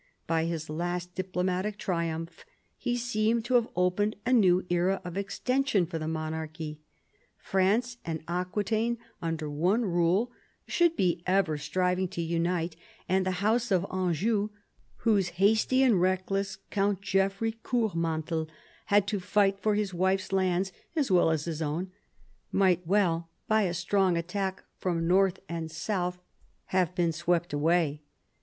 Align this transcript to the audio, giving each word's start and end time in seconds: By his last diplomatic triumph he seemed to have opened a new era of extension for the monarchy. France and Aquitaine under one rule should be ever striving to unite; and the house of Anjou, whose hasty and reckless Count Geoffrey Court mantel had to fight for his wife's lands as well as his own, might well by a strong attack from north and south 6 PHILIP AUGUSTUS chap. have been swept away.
By 0.25 0.45
his 0.45 0.67
last 0.67 1.13
diplomatic 1.13 1.77
triumph 1.77 2.43
he 2.75 2.97
seemed 2.97 3.45
to 3.45 3.53
have 3.53 3.67
opened 3.75 4.15
a 4.25 4.33
new 4.33 4.65
era 4.67 4.99
of 5.05 5.15
extension 5.15 5.85
for 5.85 5.99
the 5.99 6.07
monarchy. 6.07 6.79
France 7.37 7.97
and 8.03 8.23
Aquitaine 8.27 8.97
under 9.21 9.47
one 9.47 9.85
rule 9.85 10.31
should 10.67 10.95
be 10.95 11.21
ever 11.27 11.55
striving 11.59 12.07
to 12.07 12.21
unite; 12.23 12.75
and 13.07 13.27
the 13.27 13.41
house 13.45 13.69
of 13.69 13.85
Anjou, 13.93 14.49
whose 15.05 15.27
hasty 15.37 15.83
and 15.83 16.01
reckless 16.01 16.57
Count 16.71 16.99
Geoffrey 17.01 17.51
Court 17.61 17.93
mantel 17.93 18.47
had 18.87 19.05
to 19.05 19.19
fight 19.19 19.59
for 19.59 19.75
his 19.75 19.93
wife's 19.93 20.33
lands 20.33 20.71
as 20.95 21.11
well 21.11 21.29
as 21.29 21.45
his 21.45 21.61
own, 21.61 21.91
might 22.51 22.87
well 22.87 23.29
by 23.47 23.61
a 23.61 23.73
strong 23.75 24.17
attack 24.17 24.63
from 24.79 25.07
north 25.07 25.37
and 25.47 25.69
south 25.69 26.15
6 26.15 26.23
PHILIP 26.23 26.27
AUGUSTUS 26.27 26.65
chap. 26.65 26.71
have 26.87 26.95
been 26.95 27.11
swept 27.11 27.53
away. 27.53 28.01